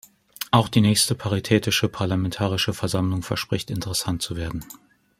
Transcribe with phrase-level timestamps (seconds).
[0.49, 4.65] Auch die nächste Paritätische Parlamentarische Versammlung verspricht interessant zu werden.